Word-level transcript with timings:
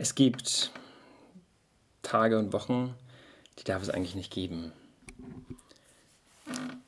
Es 0.00 0.14
gibt 0.14 0.70
Tage 2.02 2.38
und 2.38 2.52
Wochen, 2.52 2.94
die 3.58 3.64
darf 3.64 3.82
es 3.82 3.90
eigentlich 3.90 4.14
nicht 4.14 4.32
geben. 4.32 4.70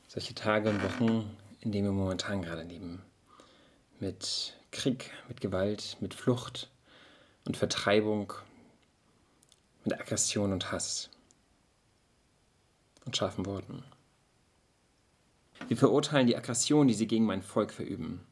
Solche 0.07 0.33
Tage 0.33 0.71
und 0.71 0.81
Wochen, 0.85 1.37
in 1.61 1.73
denen 1.73 1.89
wir 1.89 1.93
momentan 1.93 2.41
gerade 2.41 2.62
leben. 2.62 3.03
Mit 3.99 4.57
Krieg, 4.71 5.11
mit 5.27 5.41
Gewalt, 5.41 5.97
mit 5.99 6.15
Flucht 6.15 6.71
und 7.45 7.57
Vertreibung, 7.57 8.33
mit 9.83 10.01
Aggression 10.01 10.53
und 10.53 10.71
Hass 10.71 11.11
und 13.07 13.17
scharfen 13.17 13.45
Worten. 13.45 13.83
Wir 15.67 15.77
verurteilen 15.77 16.29
die 16.29 16.37
Aggression, 16.37 16.87
die 16.87 16.95
sie 16.95 17.09
gegen 17.09 17.27
mein 17.27 17.42
Volk 17.42 17.73
verüben. 17.73 18.25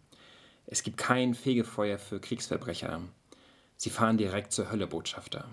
Es 0.67 0.85
gibt 0.85 0.99
kein 0.99 1.35
Fegefeuer 1.35 1.99
für 1.99 2.21
Kriegsverbrecher. 2.21 3.03
Sie 3.81 3.91
fahren 3.91 4.19
direkt 4.19 4.53
zur 4.53 4.73
Hölle, 4.73 4.89
Botschafter. 4.89 5.45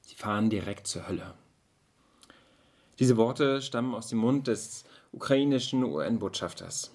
Sie 0.00 0.14
fahren 0.14 0.48
direkt 0.48 0.86
zur 0.86 1.06
Hölle. 1.06 1.34
Diese 2.98 3.18
Worte 3.18 3.60
stammen 3.60 3.94
aus 3.94 4.08
dem 4.08 4.20
Mund 4.20 4.46
des 4.46 4.84
ukrainischen 5.12 5.84
UN-Botschafters. 5.84 6.90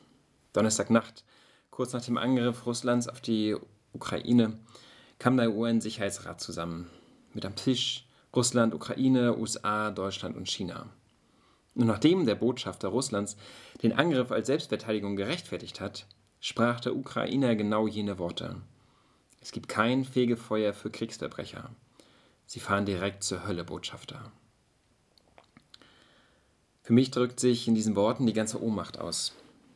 Donnerstagnacht, 0.51 1.23
kurz 1.69 1.93
nach 1.93 2.03
dem 2.03 2.17
Angriff 2.17 2.65
Russlands 2.65 3.07
auf 3.07 3.21
die 3.21 3.55
Ukraine, 3.93 4.57
kam 5.19 5.37
der 5.37 5.53
UN-Sicherheitsrat 5.53 6.41
zusammen. 6.41 6.89
Mit 7.35 7.45
am 7.45 7.55
Tisch 7.55 8.07
Russland, 8.35 8.73
Ukraine, 8.73 9.37
USA, 9.37 9.91
Deutschland 9.91 10.35
und 10.35 10.49
China. 10.49 10.87
Und 11.75 11.85
nachdem 11.85 12.25
der 12.25 12.33
Botschafter 12.33 12.87
Russlands 12.87 13.37
den 13.83 13.93
Angriff 13.93 14.31
als 14.31 14.47
Selbstverteidigung 14.47 15.15
gerechtfertigt 15.15 15.79
hat, 15.79 16.07
sprach 16.39 16.79
der 16.79 16.95
Ukrainer 16.95 17.55
genau 17.55 17.87
jene 17.87 18.17
Worte. 18.17 18.55
Es 19.43 19.51
gibt 19.51 19.67
kein 19.67 20.05
Fegefeuer 20.05 20.71
für 20.71 20.89
Kriegsverbrecher. 20.89 21.69
Sie 22.45 22.61
fahren 22.61 22.85
direkt 22.85 23.23
zur 23.23 23.45
Hölle, 23.45 23.65
Botschafter. 23.65 24.31
Für 26.81 26.93
mich 26.93 27.11
drückt 27.11 27.41
sich 27.41 27.67
in 27.67 27.75
diesen 27.75 27.97
Worten 27.97 28.25
die 28.25 28.31
ganze 28.31 28.63
Ohnmacht 28.63 28.99
aus, 28.99 29.33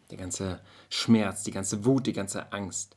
der 0.10 0.18
ganze 0.18 0.62
Schmerz, 0.90 1.44
die 1.44 1.52
ganze 1.52 1.84
Wut, 1.84 2.08
die 2.08 2.14
ganze 2.14 2.54
Angst. 2.54 2.96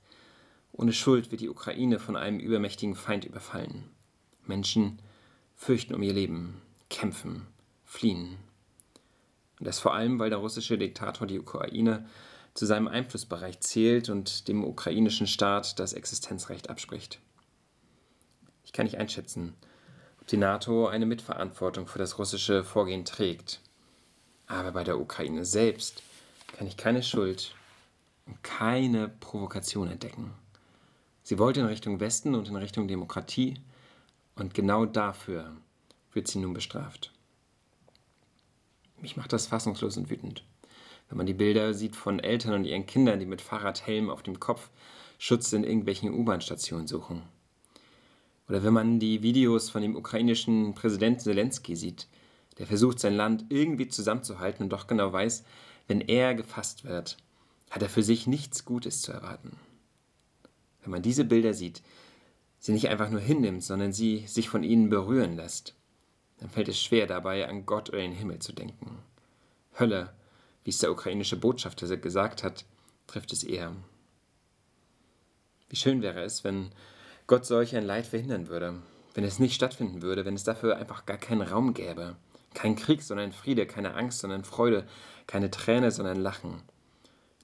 Ohne 0.70 0.92
Schuld 0.92 1.32
wird 1.32 1.40
die 1.40 1.48
Ukraine 1.48 1.98
von 1.98 2.14
einem 2.14 2.38
übermächtigen 2.38 2.94
Feind 2.94 3.24
überfallen. 3.24 3.90
Menschen 4.46 5.02
fürchten 5.56 5.92
um 5.92 6.04
ihr 6.04 6.12
Leben, 6.12 6.62
kämpfen, 6.88 7.48
fliehen. 7.84 8.36
Und 9.58 9.66
das 9.66 9.80
vor 9.80 9.92
allem, 9.92 10.20
weil 10.20 10.30
der 10.30 10.38
russische 10.38 10.78
Diktator 10.78 11.26
die 11.26 11.40
Ukraine 11.40 12.06
zu 12.60 12.66
seinem 12.66 12.88
Einflussbereich 12.88 13.58
zählt 13.60 14.10
und 14.10 14.46
dem 14.46 14.64
ukrainischen 14.64 15.26
Staat 15.26 15.78
das 15.78 15.94
Existenzrecht 15.94 16.68
abspricht. 16.68 17.18
Ich 18.64 18.74
kann 18.74 18.84
nicht 18.84 18.98
einschätzen, 18.98 19.54
ob 20.20 20.26
die 20.26 20.36
NATO 20.36 20.86
eine 20.86 21.06
Mitverantwortung 21.06 21.86
für 21.86 21.98
das 21.98 22.18
russische 22.18 22.62
Vorgehen 22.62 23.06
trägt. 23.06 23.62
Aber 24.46 24.72
bei 24.72 24.84
der 24.84 25.00
Ukraine 25.00 25.46
selbst 25.46 26.02
kann 26.52 26.66
ich 26.66 26.76
keine 26.76 27.02
Schuld 27.02 27.54
und 28.26 28.42
keine 28.42 29.08
Provokation 29.08 29.88
entdecken. 29.88 30.34
Sie 31.22 31.38
wollte 31.38 31.60
in 31.60 31.66
Richtung 31.66 31.98
Westen 31.98 32.34
und 32.34 32.46
in 32.46 32.56
Richtung 32.56 32.88
Demokratie 32.88 33.54
und 34.34 34.52
genau 34.52 34.84
dafür 34.84 35.56
wird 36.12 36.28
sie 36.28 36.40
nun 36.40 36.52
bestraft. 36.52 37.10
Mich 38.98 39.16
macht 39.16 39.32
das 39.32 39.46
fassungslos 39.46 39.96
und 39.96 40.10
wütend 40.10 40.44
wenn 41.10 41.18
man 41.18 41.26
die 41.26 41.34
Bilder 41.34 41.74
sieht 41.74 41.96
von 41.96 42.20
Eltern 42.20 42.54
und 42.54 42.64
ihren 42.64 42.86
Kindern, 42.86 43.18
die 43.18 43.26
mit 43.26 43.42
Fahrradhelm 43.42 44.08
auf 44.08 44.22
dem 44.22 44.38
Kopf 44.38 44.70
Schutz 45.18 45.52
in 45.52 45.64
irgendwelchen 45.64 46.14
U-Bahn-Stationen 46.14 46.86
suchen. 46.86 47.22
Oder 48.48 48.62
wenn 48.62 48.72
man 48.72 49.00
die 49.00 49.22
Videos 49.22 49.70
von 49.70 49.82
dem 49.82 49.96
ukrainischen 49.96 50.74
Präsidenten 50.74 51.20
Zelensky 51.20 51.76
sieht, 51.76 52.06
der 52.58 52.66
versucht, 52.66 53.00
sein 53.00 53.14
Land 53.14 53.46
irgendwie 53.48 53.88
zusammenzuhalten 53.88 54.64
und 54.64 54.70
doch 54.70 54.86
genau 54.86 55.12
weiß, 55.12 55.44
wenn 55.88 56.00
er 56.00 56.34
gefasst 56.34 56.84
wird, 56.84 57.16
hat 57.70 57.82
er 57.82 57.88
für 57.88 58.02
sich 58.02 58.26
nichts 58.26 58.64
Gutes 58.64 59.02
zu 59.02 59.12
erwarten. 59.12 59.58
Wenn 60.82 60.92
man 60.92 61.02
diese 61.02 61.24
Bilder 61.24 61.54
sieht, 61.54 61.82
sie 62.58 62.72
nicht 62.72 62.88
einfach 62.88 63.10
nur 63.10 63.20
hinnimmt, 63.20 63.64
sondern 63.64 63.92
sie 63.92 64.26
sich 64.26 64.48
von 64.48 64.62
ihnen 64.62 64.88
berühren 64.88 65.36
lässt, 65.36 65.74
dann 66.38 66.50
fällt 66.50 66.68
es 66.68 66.80
schwer 66.80 67.06
dabei, 67.06 67.48
an 67.48 67.66
Gott 67.66 67.88
oder 67.90 67.98
den 67.98 68.12
Himmel 68.12 68.38
zu 68.38 68.52
denken. 68.52 68.98
Hölle 69.78 70.14
wie 70.64 70.70
es 70.70 70.78
der 70.78 70.92
ukrainische 70.92 71.36
Botschafter 71.36 71.96
gesagt 71.96 72.42
hat, 72.42 72.64
trifft 73.06 73.32
es 73.32 73.42
eher. 73.42 73.74
Wie 75.68 75.76
schön 75.76 76.02
wäre 76.02 76.22
es, 76.22 76.44
wenn 76.44 76.70
Gott 77.26 77.46
solch 77.46 77.76
ein 77.76 77.84
Leid 77.84 78.06
verhindern 78.06 78.48
würde, 78.48 78.74
wenn 79.14 79.24
es 79.24 79.38
nicht 79.38 79.54
stattfinden 79.54 80.02
würde, 80.02 80.24
wenn 80.24 80.34
es 80.34 80.44
dafür 80.44 80.76
einfach 80.76 81.06
gar 81.06 81.18
keinen 81.18 81.42
Raum 81.42 81.74
gäbe. 81.74 82.16
Kein 82.54 82.74
Krieg, 82.74 83.02
sondern 83.02 83.32
Friede, 83.32 83.66
keine 83.66 83.94
Angst, 83.94 84.18
sondern 84.18 84.44
Freude, 84.44 84.86
keine 85.26 85.50
Träne, 85.50 85.92
sondern 85.92 86.18
Lachen. 86.18 86.62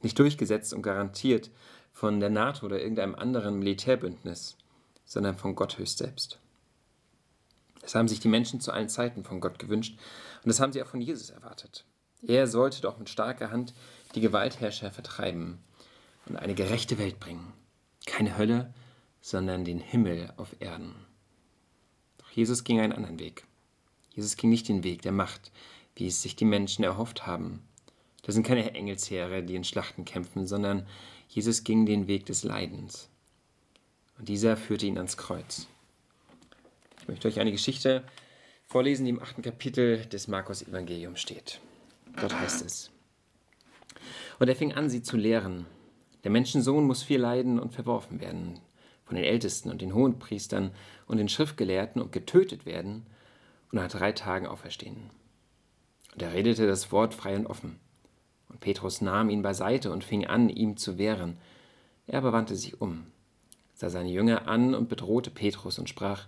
Nicht 0.03 0.19
durchgesetzt 0.19 0.73
und 0.73 0.83
garantiert 0.83 1.51
von 1.93 2.21
der 2.21 2.31
NATO 2.31 2.67
oder 2.67 2.81
irgendeinem 2.81 3.15
anderen 3.15 3.59
Militärbündnis, 3.59 4.57
sondern 5.05 5.39
von 5.39 5.55
Gott 5.55 5.79
höchst 5.79 5.99
selbst. 5.99 6.41
Das 7.81 7.95
haben 7.95 8.09
sich 8.09 8.19
die 8.19 8.29
Menschen 8.29 8.61
zu 8.61 8.73
allen 8.73 8.89
Zeiten 8.89 9.23
von 9.23 9.41
Gott 9.41 9.61
gewünscht 9.61 9.97
und 10.43 10.49
das 10.49 10.59
haben 10.59 10.73
sie 10.73 10.83
auch 10.83 10.89
von 10.89 11.01
Jesus 11.01 11.31
erwartet. 11.31 11.85
Er 12.23 12.47
sollte 12.47 12.81
doch 12.81 12.99
mit 12.99 13.09
starker 13.09 13.51
Hand 13.51 13.75
die 14.15 14.21
Gewaltherrscher 14.21 14.91
vertreiben 14.91 15.59
und 16.27 16.37
eine 16.37 16.55
gerechte 16.55 16.99
Welt 16.99 17.21
bringen. 17.21 17.53
Keine 18.07 18.37
Hölle, 18.39 18.73
sondern 19.21 19.65
den 19.65 19.81
Himmel 19.81 20.33
auf 20.37 20.57
Erden. 20.61 20.95
Doch 22.19 22.31
Jesus 22.31 22.65
ging 22.65 22.81
einen 22.81 22.93
anderen 22.93 23.19
Weg. 23.19 23.45
Jesus 24.15 24.37
ging 24.37 24.51
nicht 24.51 24.69
den 24.69 24.83
Weg 24.85 25.03
der 25.03 25.13
Macht, 25.13 25.53
wie 25.95 26.07
es 26.07 26.23
sich 26.23 26.37
die 26.37 26.45
Menschen 26.45 26.85
erhofft 26.85 27.27
haben. 27.27 27.63
Das 28.23 28.35
sind 28.35 28.47
keine 28.47 28.75
Engelsheere, 28.75 29.43
die 29.43 29.55
in 29.55 29.65
Schlachten 29.65 30.05
kämpfen, 30.05 30.47
sondern 30.47 30.87
Jesus 31.29 31.65
ging 31.65 31.87
den 31.87 32.07
Weg 32.07 32.27
des 32.27 32.45
Leidens. 32.45 33.09
Und 34.19 34.29
dieser 34.29 34.57
führte 34.57 34.87
ihn 34.87 34.97
ans 34.97 35.17
Kreuz. 35.17 35.69
Ich 37.01 37.09
möchte 37.09 37.29
euch 37.29 37.39
eine 37.39 37.53
Geschichte 37.53 38.03
vorlesen, 38.67 39.05
die 39.05 39.11
im 39.11 39.23
achten 39.23 39.43
Kapitel 39.43 40.07
des 40.07 40.27
Markus-Evangeliums 40.27 41.21
steht. 41.21 41.61
Dort 42.21 42.39
heißt 42.39 42.65
es. 42.65 42.91
Und 44.39 44.49
er 44.49 44.57
fing 44.57 44.73
an, 44.73 44.91
sie 44.91 45.03
zu 45.03 45.17
lehren. 45.17 45.67
Der 46.25 46.31
Menschensohn 46.31 46.85
muss 46.85 47.03
viel 47.03 47.21
leiden 47.21 47.59
und 47.59 47.73
verworfen 47.73 48.21
werden 48.21 48.61
von 49.05 49.15
den 49.15 49.25
Ältesten 49.25 49.71
und 49.71 49.81
den 49.81 49.95
Hohenpriestern 49.95 50.73
und 51.07 51.19
den 51.19 51.29
Schriftgelehrten 51.29 52.03
und 52.03 52.11
getötet 52.11 52.67
werden 52.67 53.07
und 53.71 53.79
nach 53.81 53.89
drei 53.89 54.13
Tagen 54.13 54.47
auferstehen. 54.47 55.11
Und 56.13 56.23
er 56.23 56.33
redete 56.33 56.67
das 56.67 56.91
Wort 56.91 57.15
frei 57.15 57.37
und 57.37 57.47
offen. 57.47 57.79
Und 58.49 58.61
Petrus 58.61 59.01
nahm 59.01 59.31
ihn 59.31 59.43
beiseite 59.43 59.93
und 59.93 60.03
fing 60.03 60.27
an, 60.27 60.49
ihm 60.49 60.77
zu 60.77 60.99
wehren. 60.99 61.39
Er 62.07 62.19
aber 62.19 62.33
wandte 62.33 62.57
sich 62.57 62.81
um, 62.81 63.07
sah 63.75 63.91
seine 63.91 64.11
Jünger 64.11 64.49
an 64.49 64.75
und 64.75 64.89
bedrohte 64.89 65.31
Petrus 65.31 65.79
und 65.79 65.89
sprach, 65.89 66.27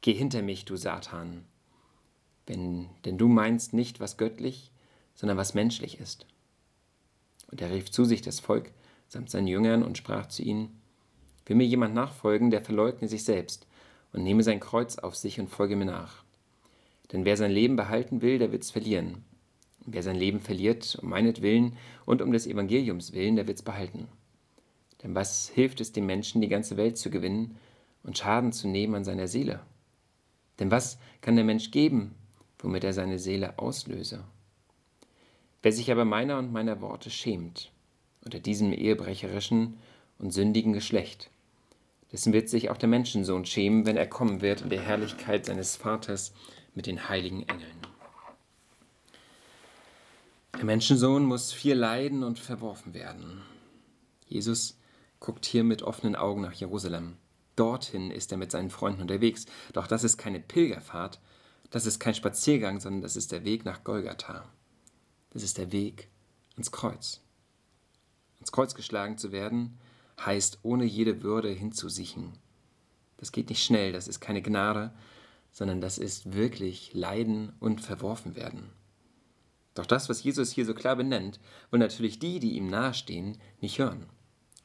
Geh 0.00 0.12
hinter 0.12 0.42
mich, 0.42 0.64
du 0.64 0.76
Satan. 0.76 1.44
Wenn 2.46 2.88
denn 3.04 3.18
du 3.18 3.28
meinst 3.28 3.72
nicht, 3.72 4.00
was 4.00 4.16
göttlich, 4.16 4.72
sondern 5.14 5.36
was 5.36 5.54
menschlich 5.54 6.00
ist. 6.00 6.26
Und 7.50 7.60
er 7.60 7.70
rief 7.70 7.90
zu 7.90 8.04
sich 8.04 8.22
das 8.22 8.40
Volk 8.40 8.72
samt 9.08 9.30
seinen 9.30 9.46
Jüngern 9.46 9.82
und 9.82 9.98
sprach 9.98 10.26
zu 10.26 10.42
ihnen, 10.42 10.80
Will 11.44 11.56
mir 11.56 11.66
jemand 11.66 11.94
nachfolgen, 11.94 12.50
der 12.50 12.62
verleugne 12.62 13.08
sich 13.08 13.24
selbst 13.24 13.66
und 14.12 14.22
nehme 14.22 14.42
sein 14.42 14.60
Kreuz 14.60 14.96
auf 14.96 15.16
sich 15.16 15.40
und 15.40 15.50
folge 15.50 15.76
mir 15.76 15.84
nach. 15.84 16.22
Denn 17.10 17.24
wer 17.24 17.36
sein 17.36 17.50
Leben 17.50 17.76
behalten 17.76 18.22
will, 18.22 18.38
der 18.38 18.52
wird's 18.52 18.70
verlieren. 18.70 19.24
Und 19.84 19.94
wer 19.94 20.02
sein 20.02 20.16
Leben 20.16 20.40
verliert, 20.40 20.98
um 21.02 21.10
meinetwillen 21.10 21.76
und 22.06 22.22
um 22.22 22.32
des 22.32 22.46
Evangeliums 22.46 23.12
willen, 23.12 23.36
der 23.36 23.48
wird's 23.48 23.62
behalten. 23.62 24.08
Denn 25.02 25.14
was 25.14 25.48
hilft 25.48 25.80
es 25.80 25.92
dem 25.92 26.06
Menschen, 26.06 26.40
die 26.40 26.48
ganze 26.48 26.76
Welt 26.76 26.96
zu 26.96 27.10
gewinnen 27.10 27.56
und 28.04 28.16
Schaden 28.16 28.52
zu 28.52 28.68
nehmen 28.68 28.94
an 28.94 29.04
seiner 29.04 29.26
Seele? 29.26 29.60
Denn 30.60 30.70
was 30.70 30.98
kann 31.20 31.34
der 31.34 31.44
Mensch 31.44 31.70
geben, 31.70 32.14
womit 32.60 32.84
er 32.84 32.92
seine 32.92 33.18
Seele 33.18 33.58
auslöse? 33.58 34.22
Wer 35.62 35.72
sich 35.72 35.92
aber 35.92 36.04
meiner 36.04 36.38
und 36.38 36.52
meiner 36.52 36.80
Worte 36.80 37.08
schämt, 37.08 37.70
unter 38.24 38.40
diesem 38.40 38.72
ehebrecherischen 38.72 39.78
und 40.18 40.32
sündigen 40.32 40.72
Geschlecht, 40.72 41.30
dessen 42.10 42.32
wird 42.32 42.48
sich 42.48 42.68
auch 42.68 42.76
der 42.76 42.88
Menschensohn 42.88 43.46
schämen, 43.46 43.86
wenn 43.86 43.96
er 43.96 44.08
kommen 44.08 44.40
wird 44.40 44.62
in 44.62 44.70
der 44.70 44.82
Herrlichkeit 44.82 45.46
seines 45.46 45.76
Vaters 45.76 46.32
mit 46.74 46.86
den 46.86 47.08
heiligen 47.08 47.48
Engeln. 47.48 47.78
Der 50.56 50.64
Menschensohn 50.64 51.24
muss 51.24 51.52
viel 51.52 51.74
leiden 51.74 52.24
und 52.24 52.40
verworfen 52.40 52.92
werden. 52.92 53.42
Jesus 54.26 54.78
guckt 55.20 55.46
hier 55.46 55.62
mit 55.62 55.82
offenen 55.82 56.16
Augen 56.16 56.42
nach 56.42 56.52
Jerusalem. 56.52 57.16
Dorthin 57.54 58.10
ist 58.10 58.32
er 58.32 58.38
mit 58.38 58.50
seinen 58.50 58.70
Freunden 58.70 59.02
unterwegs. 59.02 59.46
Doch 59.72 59.86
das 59.86 60.02
ist 60.04 60.18
keine 60.18 60.40
Pilgerfahrt, 60.40 61.20
das 61.70 61.86
ist 61.86 62.00
kein 62.00 62.14
Spaziergang, 62.14 62.80
sondern 62.80 63.02
das 63.02 63.16
ist 63.16 63.30
der 63.30 63.44
Weg 63.44 63.64
nach 63.64 63.84
Golgatha. 63.84 64.44
Das 65.32 65.42
ist 65.42 65.58
der 65.58 65.72
Weg 65.72 66.08
ans 66.54 66.70
Kreuz. 66.70 67.20
Ans 68.38 68.52
Kreuz 68.52 68.74
geschlagen 68.74 69.18
zu 69.18 69.32
werden, 69.32 69.78
heißt 70.20 70.58
ohne 70.62 70.84
jede 70.84 71.22
Würde 71.22 71.48
hinzusiechen. 71.50 72.34
Das 73.16 73.32
geht 73.32 73.48
nicht 73.48 73.64
schnell, 73.64 73.92
das 73.92 74.08
ist 74.08 74.20
keine 74.20 74.42
Gnade, 74.42 74.92
sondern 75.52 75.80
das 75.80 75.98
ist 75.98 76.34
wirklich 76.34 76.92
Leiden 76.92 77.52
und 77.60 77.80
verworfen 77.80 78.36
werden. 78.36 78.70
Doch 79.74 79.86
das, 79.86 80.08
was 80.08 80.22
Jesus 80.22 80.50
hier 80.50 80.66
so 80.66 80.74
klar 80.74 80.96
benennt, 80.96 81.40
wollen 81.70 81.80
natürlich 81.80 82.18
die, 82.18 82.40
die 82.40 82.56
ihm 82.56 82.66
nahestehen, 82.68 83.38
nicht 83.60 83.78
hören. 83.78 84.06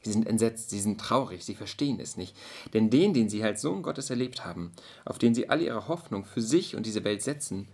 Sie 0.02 0.12
sind 0.12 0.26
entsetzt, 0.26 0.70
sie 0.70 0.80
sind 0.80 1.00
traurig, 1.00 1.44
sie 1.44 1.54
verstehen 1.54 1.98
es 1.98 2.16
nicht. 2.16 2.36
Denn 2.72 2.90
den, 2.90 3.14
den 3.14 3.28
sie 3.28 3.42
als 3.42 3.62
Sohn 3.62 3.82
Gottes 3.82 4.10
erlebt 4.10 4.44
haben, 4.44 4.72
auf 5.04 5.18
den 5.18 5.34
sie 5.34 5.48
alle 5.48 5.64
ihre 5.64 5.88
Hoffnung 5.88 6.24
für 6.24 6.42
sich 6.42 6.76
und 6.76 6.84
diese 6.86 7.04
Welt 7.04 7.22
setzen, 7.22 7.68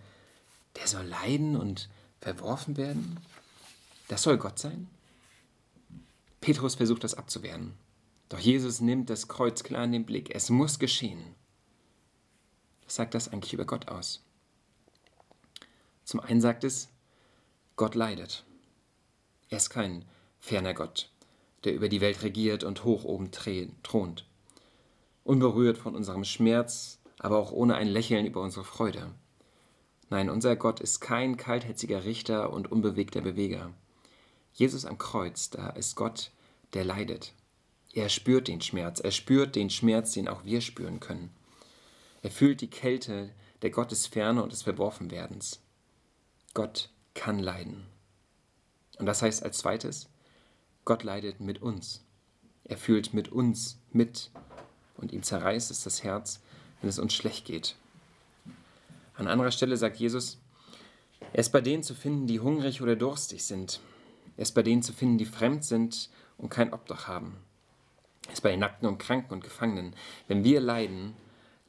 der 0.77 0.87
soll 0.87 1.05
leiden 1.05 1.55
und 1.55 1.89
verworfen 2.21 2.77
werden? 2.77 3.19
Das 4.07 4.23
soll 4.23 4.37
Gott 4.37 4.59
sein? 4.59 4.87
Petrus 6.41 6.75
versucht 6.75 7.03
das 7.03 7.15
abzuwehren. 7.15 7.73
Doch 8.29 8.39
Jesus 8.39 8.81
nimmt 8.81 9.09
das 9.09 9.27
Kreuz 9.27 9.63
klar 9.63 9.83
in 9.83 9.91
den 9.91 10.05
Blick. 10.05 10.33
Es 10.33 10.49
muss 10.49 10.79
geschehen. 10.79 11.35
Was 12.83 12.95
sagt 12.95 13.13
das 13.13 13.27
eigentlich 13.27 13.53
über 13.53 13.65
Gott 13.65 13.87
aus? 13.87 14.23
Zum 16.03 16.19
einen 16.19 16.41
sagt 16.41 16.63
es, 16.63 16.89
Gott 17.75 17.95
leidet. 17.95 18.45
Er 19.49 19.57
ist 19.57 19.69
kein 19.69 20.05
ferner 20.39 20.73
Gott, 20.73 21.09
der 21.63 21.73
über 21.73 21.89
die 21.89 22.01
Welt 22.01 22.21
regiert 22.21 22.63
und 22.63 22.83
hoch 22.83 23.03
oben 23.03 23.31
thront. 23.31 24.25
Unberührt 25.23 25.77
von 25.77 25.95
unserem 25.95 26.23
Schmerz, 26.23 26.99
aber 27.17 27.39
auch 27.39 27.51
ohne 27.51 27.75
ein 27.75 27.87
Lächeln 27.87 28.25
über 28.27 28.41
unsere 28.41 28.65
Freude. 28.65 29.11
Nein, 30.15 30.29
unser 30.29 30.55
Gott 30.55 30.79
ist 30.79 31.01
kein 31.01 31.35
kaltherziger 31.35 32.05
Richter 32.05 32.53
und 32.53 32.71
unbewegter 32.71 33.19
Beweger. 33.19 33.73
Jesus 34.53 34.85
am 34.85 34.97
Kreuz, 34.97 35.49
da 35.49 35.71
ist 35.71 35.97
Gott, 35.97 36.31
der 36.73 36.85
leidet. 36.85 37.33
Er 37.91 38.07
spürt 38.07 38.47
den 38.47 38.61
Schmerz, 38.61 39.01
er 39.01 39.11
spürt 39.11 39.57
den 39.57 39.69
Schmerz, 39.69 40.13
den 40.13 40.29
auch 40.29 40.45
wir 40.45 40.61
spüren 40.61 41.01
können. 41.01 41.31
Er 42.21 42.31
fühlt 42.31 42.61
die 42.61 42.69
Kälte 42.69 43.29
der 43.61 43.71
Gottesferne 43.71 44.41
und 44.41 44.53
des 44.53 44.61
Verworfenwerdens. 44.61 45.59
Gott 46.53 46.91
kann 47.13 47.37
leiden. 47.37 47.85
Und 48.97 49.07
das 49.07 49.21
heißt 49.21 49.43
als 49.43 49.57
zweites, 49.57 50.07
Gott 50.85 51.03
leidet 51.03 51.41
mit 51.41 51.61
uns. 51.61 52.05
Er 52.63 52.77
fühlt 52.77 53.13
mit 53.13 53.33
uns 53.33 53.79
mit 53.91 54.31
und 54.95 55.11
ihm 55.11 55.23
zerreißt 55.23 55.71
es 55.71 55.83
das 55.83 56.05
Herz, 56.05 56.39
wenn 56.79 56.89
es 56.89 56.99
uns 56.99 57.13
schlecht 57.13 57.43
geht. 57.43 57.75
An 59.17 59.27
anderer 59.27 59.51
Stelle 59.51 59.77
sagt 59.77 59.97
Jesus, 59.97 60.39
er 61.33 61.39
ist 61.39 61.51
bei 61.51 61.61
denen 61.61 61.83
zu 61.83 61.95
finden, 61.95 62.27
die 62.27 62.39
hungrig 62.39 62.81
oder 62.81 62.95
durstig 62.95 63.45
sind. 63.45 63.79
Er 64.37 64.43
ist 64.43 64.53
bei 64.53 64.63
denen 64.63 64.83
zu 64.83 64.93
finden, 64.93 65.17
die 65.17 65.25
fremd 65.25 65.63
sind 65.63 66.09
und 66.37 66.49
kein 66.49 66.73
Obdach 66.73 67.07
haben. 67.07 67.37
Er 68.27 68.33
ist 68.33 68.41
bei 68.41 68.51
den 68.51 68.59
Nackten 68.59 68.87
und 68.87 68.97
Kranken 68.97 69.33
und 69.33 69.43
Gefangenen. 69.43 69.95
Wenn 70.27 70.43
wir 70.43 70.59
leiden, 70.59 71.13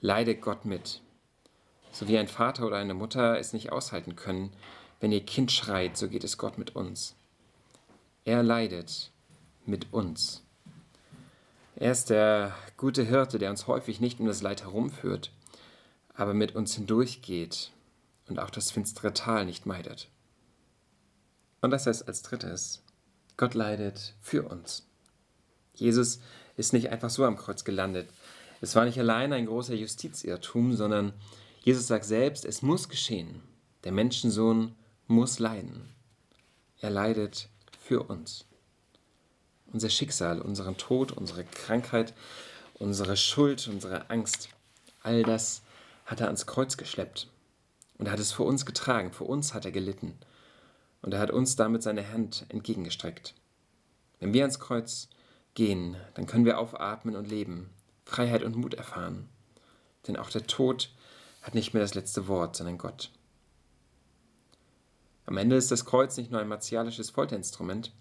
leidet 0.00 0.40
Gott 0.40 0.64
mit. 0.64 1.00
So 1.93 2.08
wie 2.08 2.19
ein 2.19 2.28
Vater 2.28 2.66
oder 2.66 2.76
eine 2.76 2.94
Mutter 2.94 3.38
es 3.38 3.52
nicht 3.52 3.72
aushalten 3.72 4.16
können, 4.16 4.52
wenn 5.00 5.12
ihr 5.12 5.25
Kind 5.25 5.52
schreit, 5.52 5.96
so 5.96 6.08
geht 6.08 6.25
es 6.25 6.38
Gott 6.38 6.58
mit 6.58 6.75
uns. 6.75 7.14
Er 8.25 8.43
leidet 8.43 9.12
mit 9.66 9.93
uns. 9.93 10.43
Er 11.76 11.93
ist 11.93 12.10
der 12.10 12.54
gute 12.76 13.02
Hirte, 13.04 13.38
der 13.38 13.50
uns 13.50 13.66
häufig 13.66 14.00
nicht 14.00 14.19
um 14.19 14.26
das 14.26 14.43
Leid 14.43 14.62
herumführt, 14.62 15.31
aber 16.17 16.35
mit 16.35 16.55
uns 16.55 16.75
hindurchgeht 16.75 17.71
und 18.29 18.39
auch 18.39 18.51
das 18.51 18.71
finstere 18.71 19.13
Tal 19.13 19.45
nicht 19.45 19.67
meidet. 19.67 20.09
Und 21.61 21.71
das 21.71 21.87
heißt 21.87 22.09
als 22.09 22.23
drittes, 22.23 22.83
Gott 23.37 23.55
leidet 23.55 24.15
für 24.21 24.49
uns. 24.49 24.87
Jesus 25.75 26.21
ist 26.57 26.73
nicht 26.73 26.89
einfach 26.91 27.11
so 27.11 27.25
am 27.25 27.37
Kreuz 27.37 27.65
gelandet. 27.65 28.09
Es 28.61 28.75
war 28.75 28.85
nicht 28.87 28.99
allein 28.99 29.33
ein 29.33 29.47
großer 29.47 29.75
Justizirrtum, 29.75 30.75
sondern 30.75 31.13
Jesus 31.63 31.87
sagt 31.87 32.07
selbst, 32.07 32.45
es 32.45 32.63
muss 32.63 32.89
geschehen. 32.89 33.43
Der 33.85 33.93
Menschensohn 33.93 34.75
muss 35.07 35.39
leiden. 35.39 35.95
Er 36.81 36.91
leidet 36.91 37.49
für 37.79 38.05
uns. 38.05 38.47
Unser 39.73 39.91
Schicksal, 39.91 40.41
unseren 40.41 40.77
Tod, 40.79 41.13
unsere 41.13 41.45
Krankheit, 41.45 42.15
unsere 42.75 43.17
Schuld, 43.17 43.69
unsere 43.69 44.09
Angst, 44.11 44.49
all 45.03 45.23
das 45.23 45.63
hat 46.06 46.20
er 46.20 46.26
ans 46.26 46.47
Kreuz 46.47 46.76
geschleppt. 46.76 47.29
Und 47.99 48.06
er 48.06 48.12
hat 48.12 48.20
es 48.20 48.32
für 48.32 48.44
uns 48.44 48.64
getragen, 48.64 49.12
für 49.12 49.25
uns 49.25 49.53
hat 49.53 49.64
er 49.64 49.73
gelitten. 49.73 50.17
Und 51.03 51.12
er 51.12 51.20
hat 51.20 51.31
uns 51.31 51.56
damit 51.56 51.82
seine 51.82 52.12
Hand 52.12 52.47
entgegengestreckt. 52.49 53.35
Wenn 54.20 54.32
wir 54.32 54.43
ans 54.43 54.58
Kreuz 54.58 55.08
gehen, 55.55 55.97
dann 56.14 56.26
können 56.26 56.44
wir 56.44 56.58
aufatmen 56.58 57.17
und 57.17 57.29
leben, 57.29 57.70
Freiheit 58.05 58.43
und 58.43 58.56
Mut 58.56 58.75
erfahren. 58.75 59.29
Denn 60.06 60.17
auch 60.17 60.31
der 60.31 60.47
Tod 60.47 60.91
hat 61.43 61.55
nicht 61.55 61.75
mehr 61.75 61.82
das 61.82 61.94
letzte 61.94 62.29
Wort, 62.29 62.56
sondern 62.56 62.79
Gott. 62.79 63.11
Am 65.26 65.37
Ende 65.37 65.56
ist 65.56 65.70
das 65.70 65.85
Kreuz 65.85 66.17
nicht 66.17 66.31
nur 66.31 66.41
ein 66.41 66.49
martialisches 66.49 67.11
Folterinstrument, 67.11 67.93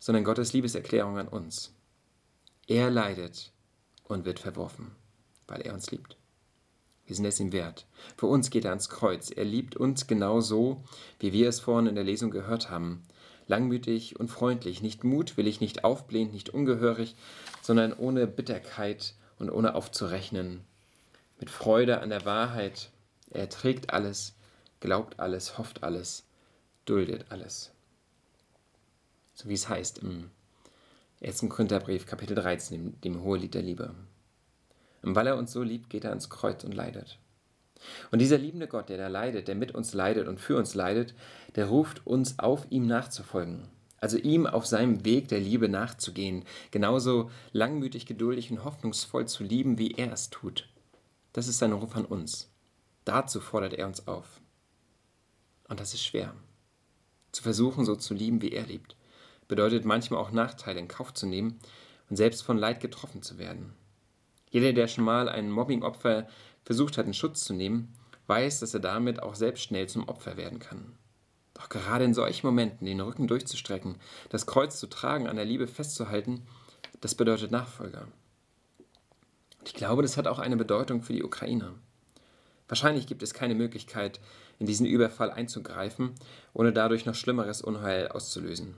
sondern 0.00 0.24
Gottes 0.24 0.52
Liebeserklärung 0.52 1.18
an 1.18 1.28
uns. 1.28 1.72
Er 2.66 2.90
leidet 2.90 3.52
und 4.04 4.24
wird 4.24 4.40
verworfen, 4.40 4.94
weil 5.46 5.60
er 5.60 5.74
uns 5.74 5.90
liebt. 5.90 6.16
Wir 7.08 7.16
sind 7.16 7.24
es 7.24 7.40
ihm 7.40 7.52
wert. 7.52 7.86
Für 8.18 8.26
uns 8.26 8.50
geht 8.50 8.66
er 8.66 8.70
ans 8.70 8.90
Kreuz. 8.90 9.30
Er 9.30 9.46
liebt 9.46 9.76
uns 9.76 10.06
genau 10.06 10.42
so, 10.42 10.84
wie 11.18 11.32
wir 11.32 11.48
es 11.48 11.58
vorhin 11.58 11.86
in 11.86 11.94
der 11.94 12.04
Lesung 12.04 12.30
gehört 12.30 12.68
haben. 12.68 13.02
Langmütig 13.46 14.20
und 14.20 14.28
freundlich, 14.28 14.82
nicht 14.82 15.04
mutwillig, 15.04 15.62
nicht 15.62 15.84
aufblähend, 15.84 16.34
nicht 16.34 16.50
ungehörig, 16.50 17.16
sondern 17.62 17.94
ohne 17.94 18.26
Bitterkeit 18.26 19.14
und 19.38 19.48
ohne 19.48 19.74
aufzurechnen. 19.74 20.60
Mit 21.40 21.48
Freude 21.48 22.02
an 22.02 22.10
der 22.10 22.26
Wahrheit. 22.26 22.90
Er 23.30 23.40
erträgt 23.40 23.90
alles, 23.90 24.34
glaubt 24.80 25.18
alles, 25.18 25.56
hofft 25.56 25.84
alles, 25.84 26.26
duldet 26.84 27.24
alles. 27.30 27.70
So 29.32 29.48
wie 29.48 29.54
es 29.54 29.70
heißt 29.70 30.00
im 30.00 30.30
1. 31.22 31.46
Korintherbrief, 31.48 32.04
Kapitel 32.04 32.34
13, 32.34 32.76
dem, 32.76 33.00
dem 33.00 33.22
Hohelied 33.22 33.54
der 33.54 33.62
Liebe. 33.62 33.94
Und 35.02 35.14
weil 35.14 35.26
er 35.26 35.36
uns 35.36 35.52
so 35.52 35.62
liebt, 35.62 35.90
geht 35.90 36.04
er 36.04 36.10
ans 36.10 36.30
Kreuz 36.30 36.64
und 36.64 36.74
leidet. 36.74 37.18
Und 38.10 38.18
dieser 38.18 38.38
liebende 38.38 38.66
Gott, 38.66 38.88
der 38.88 38.98
da 38.98 39.08
leidet, 39.08 39.48
der 39.48 39.54
mit 39.54 39.74
uns 39.74 39.94
leidet 39.94 40.26
und 40.28 40.40
für 40.40 40.56
uns 40.56 40.74
leidet, 40.74 41.14
der 41.54 41.66
ruft 41.66 42.06
uns 42.06 42.38
auf, 42.38 42.66
ihm 42.70 42.86
nachzufolgen. 42.86 43.68
Also 44.00 44.16
ihm 44.16 44.46
auf 44.46 44.66
seinem 44.66 45.04
Weg 45.04 45.28
der 45.28 45.40
Liebe 45.40 45.68
nachzugehen, 45.68 46.44
genauso 46.70 47.30
langmütig, 47.52 48.06
geduldig 48.06 48.50
und 48.50 48.64
hoffnungsvoll 48.64 49.26
zu 49.26 49.42
lieben, 49.42 49.78
wie 49.78 49.92
er 49.92 50.12
es 50.12 50.30
tut. 50.30 50.68
Das 51.32 51.48
ist 51.48 51.58
sein 51.58 51.72
Ruf 51.72 51.96
an 51.96 52.04
uns. 52.04 52.50
Dazu 53.04 53.40
fordert 53.40 53.74
er 53.74 53.86
uns 53.86 54.06
auf. 54.06 54.40
Und 55.68 55.80
das 55.80 55.94
ist 55.94 56.04
schwer. 56.04 56.34
Zu 57.32 57.42
versuchen, 57.42 57.84
so 57.84 57.96
zu 57.96 58.14
lieben, 58.14 58.40
wie 58.40 58.52
er 58.52 58.66
liebt, 58.66 58.96
bedeutet 59.48 59.84
manchmal 59.84 60.20
auch 60.20 60.30
Nachteile 60.30 60.78
in 60.78 60.88
Kauf 60.88 61.12
zu 61.12 61.26
nehmen 61.26 61.58
und 62.08 62.16
selbst 62.16 62.42
von 62.42 62.56
Leid 62.56 62.80
getroffen 62.80 63.22
zu 63.22 63.38
werden. 63.38 63.74
Jeder, 64.50 64.72
der 64.72 64.88
schon 64.88 65.04
mal 65.04 65.28
ein 65.28 65.50
Mobbingopfer 65.50 66.26
versucht 66.64 66.98
hat, 66.98 67.06
in 67.06 67.14
Schutz 67.14 67.44
zu 67.44 67.54
nehmen, 67.54 67.94
weiß, 68.26 68.60
dass 68.60 68.74
er 68.74 68.80
damit 68.80 69.22
auch 69.22 69.34
selbst 69.34 69.62
schnell 69.62 69.88
zum 69.88 70.08
Opfer 70.08 70.36
werden 70.36 70.58
kann. 70.58 70.94
Doch 71.54 71.68
gerade 71.68 72.04
in 72.04 72.14
solchen 72.14 72.46
Momenten 72.46 72.86
den 72.86 73.00
Rücken 73.00 73.26
durchzustrecken, 73.26 73.96
das 74.28 74.46
Kreuz 74.46 74.78
zu 74.78 74.86
tragen, 74.86 75.26
an 75.26 75.36
der 75.36 75.44
Liebe 75.44 75.66
festzuhalten, 75.66 76.46
das 77.00 77.14
bedeutet 77.14 77.50
Nachfolger. 77.50 78.06
Und 79.58 79.68
ich 79.68 79.74
glaube, 79.74 80.02
das 80.02 80.16
hat 80.16 80.26
auch 80.26 80.38
eine 80.38 80.56
Bedeutung 80.56 81.02
für 81.02 81.12
die 81.12 81.24
Ukraine. 81.24 81.74
Wahrscheinlich 82.68 83.06
gibt 83.06 83.22
es 83.22 83.34
keine 83.34 83.54
Möglichkeit, 83.54 84.20
in 84.58 84.66
diesen 84.66 84.86
Überfall 84.86 85.30
einzugreifen, 85.30 86.14
ohne 86.52 86.72
dadurch 86.72 87.06
noch 87.06 87.14
schlimmeres 87.14 87.62
Unheil 87.62 88.08
auszulösen. 88.08 88.74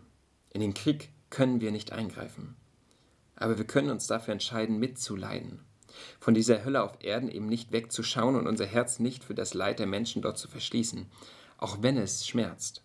In 0.51 0.61
den 0.61 0.75
Krieg 0.75 1.11
können 1.29 1.61
wir 1.61 1.73
nicht 1.73 1.93
eingreifen 1.93 2.57
aber 3.41 3.59
wir 3.59 3.67
können 3.67 3.91
uns 3.91 4.07
dafür 4.07 4.33
entscheiden, 4.33 4.79
mitzuleiden. 4.79 5.59
Von 6.21 6.35
dieser 6.35 6.65
Hölle 6.65 6.83
auf 6.83 7.03
Erden 7.03 7.29
eben 7.29 7.47
nicht 7.47 7.73
wegzuschauen 7.73 8.37
und 8.37 8.47
unser 8.47 8.67
Herz 8.67 9.01
nicht 9.01 9.25
für 9.25 9.35
das 9.35 9.55
Leid 9.55 9.81
der 9.81 9.87
Menschen 9.87 10.23
dort 10.23 10.39
zu 10.39 10.47
verschließen, 10.47 11.07
auch 11.59 11.79
wenn 11.81 11.97
es 11.97 12.27
schmerzt. 12.27 12.83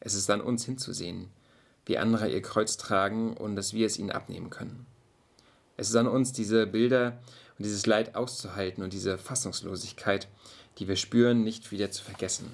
Es 0.00 0.14
ist 0.14 0.28
an 0.30 0.40
uns 0.40 0.64
hinzusehen, 0.64 1.28
wie 1.86 1.96
andere 1.96 2.28
ihr 2.28 2.42
Kreuz 2.42 2.76
tragen 2.76 3.36
und 3.36 3.56
dass 3.56 3.72
wir 3.72 3.86
es 3.86 3.98
ihnen 3.98 4.10
abnehmen 4.10 4.50
können. 4.50 4.84
Es 5.76 5.88
ist 5.88 5.96
an 5.96 6.08
uns, 6.08 6.32
diese 6.32 6.66
Bilder 6.66 7.20
und 7.56 7.64
dieses 7.64 7.86
Leid 7.86 8.14
auszuhalten 8.14 8.82
und 8.82 8.92
diese 8.92 9.16
Fassungslosigkeit, 9.16 10.28
die 10.78 10.88
wir 10.88 10.96
spüren, 10.96 11.44
nicht 11.44 11.70
wieder 11.70 11.90
zu 11.90 12.02
vergessen. 12.04 12.50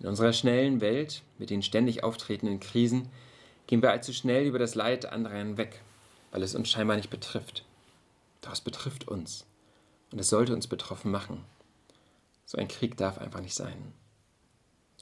In 0.00 0.06
unserer 0.06 0.32
schnellen 0.32 0.80
Welt 0.80 1.22
mit 1.38 1.50
den 1.50 1.62
ständig 1.62 2.02
auftretenden 2.02 2.60
Krisen 2.60 3.08
gehen 3.66 3.82
wir 3.82 3.90
allzu 3.90 4.12
schnell 4.12 4.46
über 4.46 4.58
das 4.58 4.74
Leid 4.74 5.06
anderer 5.06 5.36
hinweg, 5.36 5.80
weil 6.30 6.42
es 6.42 6.54
uns 6.54 6.68
scheinbar 6.68 6.96
nicht 6.96 7.10
betrifft. 7.10 7.64
Doch 8.40 8.52
es 8.52 8.60
betrifft 8.60 9.08
uns 9.08 9.46
und 10.12 10.18
es 10.18 10.28
sollte 10.28 10.54
uns 10.54 10.66
betroffen 10.66 11.10
machen. 11.10 11.44
So 12.46 12.58
ein 12.58 12.68
Krieg 12.68 12.96
darf 12.96 13.18
einfach 13.18 13.40
nicht 13.40 13.54
sein. 13.54 13.92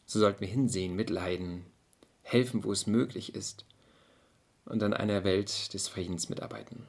So 0.06 0.20
sollten 0.20 0.40
wir 0.40 0.48
hinsehen, 0.48 0.94
mitleiden, 0.94 1.66
helfen, 2.22 2.64
wo 2.64 2.72
es 2.72 2.86
möglich 2.86 3.34
ist 3.34 3.64
und 4.64 4.82
an 4.82 4.94
einer 4.94 5.24
Welt 5.24 5.74
des 5.74 5.88
Friedens 5.88 6.28
mitarbeiten. 6.28 6.86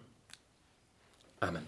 Amen. 1.39 1.67